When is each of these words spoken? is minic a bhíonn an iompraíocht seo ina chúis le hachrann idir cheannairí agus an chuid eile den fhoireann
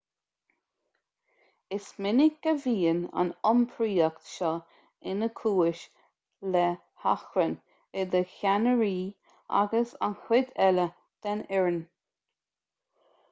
is 1.75 1.87
minic 2.05 2.47
a 2.51 2.53
bhíonn 2.61 3.01
an 3.23 3.27
iompraíocht 3.49 4.23
seo 4.35 4.49
ina 5.11 5.29
chúis 5.41 5.81
le 6.55 6.63
hachrann 7.03 7.53
idir 8.05 8.25
cheannairí 8.31 8.93
agus 9.59 9.93
an 10.09 10.15
chuid 10.23 10.49
eile 10.69 10.87
den 11.27 11.45
fhoireann 11.51 11.79